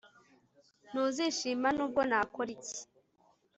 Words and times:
Ntuzishima 0.91 1.67
nubwo 1.75 2.01
nakora 2.09 2.49
iki 2.57 2.79